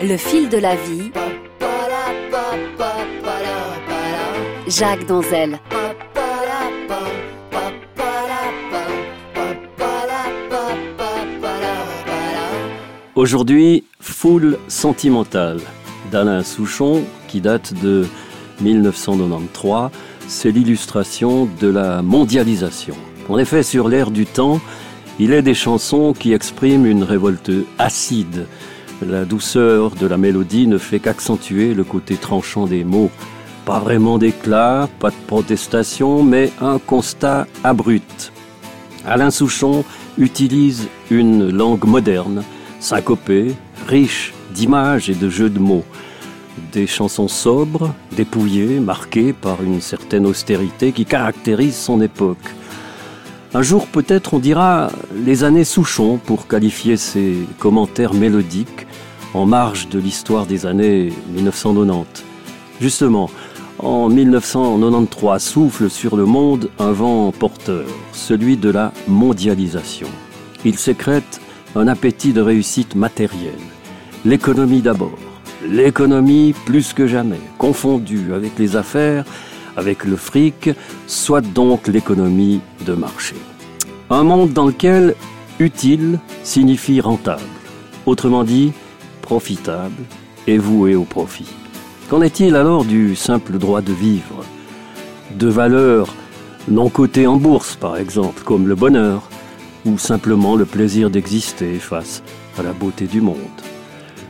Le 0.00 0.16
fil 0.16 0.48
de 0.48 0.58
la 0.58 0.76
vie. 0.76 1.10
Jacques 4.68 5.06
Danzel. 5.06 5.58
Aujourd'hui, 13.16 13.84
Foule 13.98 14.58
sentimentale 14.68 15.58
d'Alain 16.12 16.44
Souchon, 16.44 17.02
qui 17.26 17.40
date 17.40 17.74
de 17.82 18.06
1993. 18.60 19.90
C'est 20.28 20.52
l'illustration 20.52 21.48
de 21.60 21.68
la 21.68 22.02
mondialisation. 22.02 22.94
En 23.28 23.36
effet, 23.36 23.64
sur 23.64 23.88
l'air 23.88 24.12
du 24.12 24.26
temps, 24.26 24.60
il 25.18 25.32
est 25.32 25.42
des 25.42 25.54
chansons 25.54 26.12
qui 26.12 26.32
expriment 26.32 26.86
une 26.86 27.02
révolte 27.02 27.50
acide. 27.78 28.46
La 29.06 29.24
douceur 29.24 29.92
de 29.92 30.08
la 30.08 30.16
mélodie 30.16 30.66
ne 30.66 30.76
fait 30.76 30.98
qu'accentuer 30.98 31.72
le 31.72 31.84
côté 31.84 32.16
tranchant 32.16 32.66
des 32.66 32.82
mots. 32.82 33.12
Pas 33.64 33.78
vraiment 33.78 34.18
d'éclat, 34.18 34.88
pas 34.98 35.10
de 35.10 35.16
protestation, 35.28 36.24
mais 36.24 36.50
un 36.60 36.80
constat 36.80 37.46
abrupt. 37.62 38.32
Alain 39.06 39.30
Souchon 39.30 39.84
utilise 40.18 40.88
une 41.12 41.48
langue 41.48 41.84
moderne, 41.84 42.42
syncopée, 42.80 43.54
riche 43.86 44.34
d'images 44.52 45.08
et 45.08 45.14
de 45.14 45.28
jeux 45.30 45.50
de 45.50 45.60
mots. 45.60 45.84
Des 46.72 46.88
chansons 46.88 47.28
sobres, 47.28 47.94
dépouillées, 48.16 48.80
marquées 48.80 49.32
par 49.32 49.62
une 49.62 49.80
certaine 49.80 50.26
austérité 50.26 50.90
qui 50.90 51.04
caractérise 51.04 51.76
son 51.76 52.00
époque. 52.00 52.36
Un 53.54 53.62
jour 53.62 53.86
peut-être 53.86 54.34
on 54.34 54.40
dira 54.40 54.90
les 55.24 55.44
années 55.44 55.64
Souchon 55.64 56.18
pour 56.18 56.48
qualifier 56.48 56.96
ces 56.96 57.36
commentaires 57.60 58.12
mélodiques 58.12 58.87
en 59.34 59.46
marge 59.46 59.88
de 59.88 59.98
l'histoire 59.98 60.46
des 60.46 60.66
années 60.66 61.12
1990. 61.34 62.24
Justement, 62.80 63.30
en 63.78 64.08
1993 64.08 65.42
souffle 65.42 65.90
sur 65.90 66.16
le 66.16 66.24
monde 66.24 66.70
un 66.78 66.92
vent 66.92 67.32
porteur, 67.32 67.86
celui 68.12 68.56
de 68.56 68.70
la 68.70 68.92
mondialisation. 69.06 70.08
Il 70.64 70.78
sécrète 70.78 71.40
un 71.76 71.86
appétit 71.86 72.32
de 72.32 72.40
réussite 72.40 72.94
matérielle. 72.94 73.54
L'économie 74.24 74.82
d'abord. 74.82 75.18
L'économie 75.66 76.54
plus 76.66 76.92
que 76.92 77.06
jamais, 77.06 77.40
confondue 77.58 78.32
avec 78.32 78.58
les 78.58 78.76
affaires, 78.76 79.24
avec 79.76 80.04
le 80.04 80.16
fric, 80.16 80.70
soit 81.06 81.40
donc 81.40 81.88
l'économie 81.88 82.60
de 82.86 82.94
marché. 82.94 83.34
Un 84.10 84.22
monde 84.22 84.52
dans 84.52 84.66
lequel 84.66 85.14
utile 85.58 86.18
signifie 86.42 87.00
rentable, 87.00 87.42
autrement 88.06 88.44
dit 88.44 88.72
profitable 89.28 90.04
et 90.46 90.56
voué 90.56 90.94
au 90.94 91.04
profit. 91.04 91.52
Qu'en 92.08 92.22
est-il 92.22 92.56
alors 92.56 92.86
du 92.86 93.14
simple 93.14 93.58
droit 93.58 93.82
de 93.82 93.92
vivre? 93.92 94.42
De 95.36 95.48
valeurs 95.48 96.14
non 96.66 96.88
cotées 96.88 97.26
en 97.26 97.36
bourse 97.36 97.76
par 97.76 97.98
exemple, 97.98 98.42
comme 98.42 98.66
le 98.66 98.74
bonheur, 98.74 99.28
ou 99.84 99.98
simplement 99.98 100.56
le 100.56 100.64
plaisir 100.64 101.10
d'exister 101.10 101.74
face 101.74 102.22
à 102.58 102.62
la 102.62 102.72
beauté 102.72 103.04
du 103.06 103.20
monde. 103.20 103.58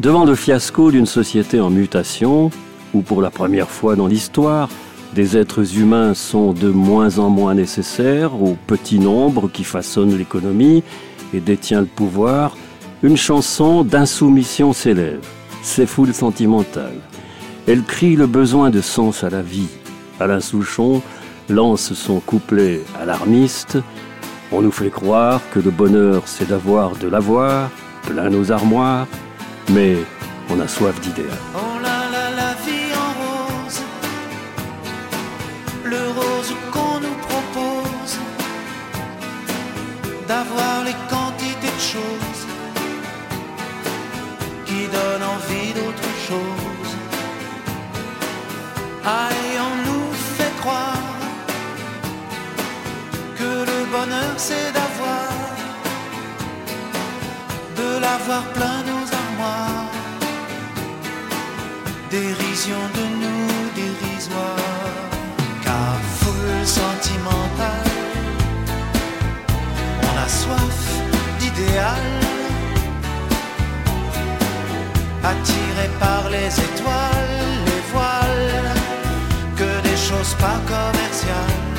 Devant 0.00 0.24
le 0.24 0.34
fiasco 0.34 0.90
d'une 0.90 1.06
société 1.06 1.60
en 1.60 1.70
mutation, 1.70 2.50
où 2.92 3.02
pour 3.02 3.22
la 3.22 3.30
première 3.30 3.70
fois 3.70 3.94
dans 3.94 4.08
l'histoire, 4.08 4.68
des 5.14 5.36
êtres 5.36 5.78
humains 5.78 6.14
sont 6.14 6.52
de 6.52 6.68
moins 6.68 7.20
en 7.20 7.30
moins 7.30 7.54
nécessaires 7.54 8.34
au 8.42 8.56
petit 8.66 8.98
nombre 8.98 9.48
qui 9.48 9.62
façonne 9.62 10.18
l'économie 10.18 10.82
et 11.32 11.38
détient 11.38 11.80
le 11.80 11.86
pouvoir, 11.86 12.56
une 13.02 13.16
chanson 13.16 13.82
d'insoumission 13.82 14.72
s'élève. 14.72 15.24
C'est 15.62 15.86
foule 15.86 16.12
sentimentale. 16.12 16.96
Elle 17.66 17.82
crie 17.82 18.16
le 18.16 18.26
besoin 18.26 18.70
de 18.70 18.80
sens 18.80 19.24
à 19.24 19.30
la 19.30 19.42
vie. 19.42 19.68
Alain 20.18 20.40
Souchon 20.40 21.02
lance 21.48 21.94
son 21.94 22.20
couplet 22.20 22.80
alarmiste. 23.00 23.78
On 24.52 24.62
nous 24.62 24.72
fait 24.72 24.90
croire 24.90 25.40
que 25.52 25.60
le 25.60 25.70
bonheur 25.70 26.22
c'est 26.26 26.48
d'avoir 26.48 26.96
de 26.96 27.08
l'avoir, 27.08 27.70
plein 28.06 28.28
nos 28.28 28.52
armoires, 28.52 29.06
mais 29.70 29.96
on 30.50 30.60
a 30.60 30.68
soif 30.68 31.00
d'idéal. 31.00 31.28
d'avoir 40.28 40.84
les 40.84 40.94
quantités 41.10 41.66
de 41.66 41.80
choses 41.80 42.29
chose. 46.30 46.92
Aïe, 49.04 49.54
on 49.68 49.74
nous 49.88 50.08
fait 50.36 50.54
croire 50.60 51.06
que 53.38 53.50
le 53.70 53.78
bonheur 53.94 54.34
c'est 54.36 54.70
d'avoir, 54.78 55.28
de 57.80 57.88
l'avoir 58.04 58.44
plein 58.56 58.78
nos 58.90 59.04
armoires, 59.22 59.90
dérision 62.10 62.82
de 62.98 63.04
nous 63.22 63.48
dérisoire, 63.80 64.68
car 65.64 65.94
foule 66.18 66.66
sentimentale 66.80 67.90
soif 70.30 70.80
d'idéal, 71.40 72.19
attiré 75.24 75.88
par 75.98 76.28
les 76.30 76.48
étoiles, 76.48 77.36
les 77.66 77.82
voiles, 77.92 78.74
que 79.56 79.88
des 79.88 79.96
choses 79.96 80.34
pas 80.34 80.60
commerciales, 80.66 81.69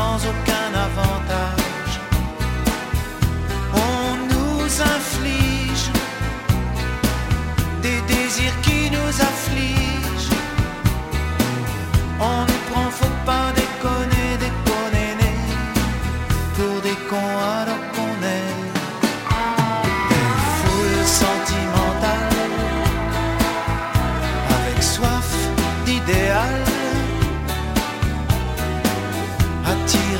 sans 0.00 0.26
aucun 0.30 0.72
avantage. 0.86 1.29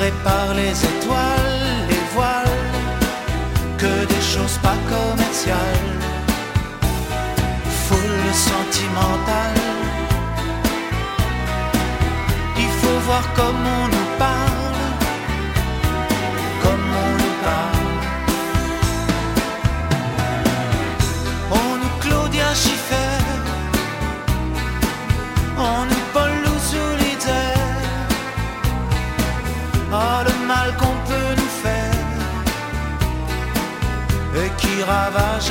Attiré 0.01 0.13
par 0.25 0.55
les 0.55 0.73
étoiles, 0.85 1.87
les 1.89 2.15
voiles, 2.15 2.59
que 3.79 4.07
des 4.07 4.23
choses 4.23 4.59
pas 4.63 4.77
commerciales, 4.89 5.99
foule 7.87 8.35
sentimentale. 8.35 9.61
Il 12.57 12.71
faut 12.81 12.99
voir 13.07 13.25
comment 13.35 13.89
on 13.93 14.00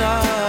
star 0.00 0.39